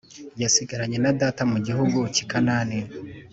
[0.41, 2.79] yasigaranye na data mu gihugu cy’i Kanani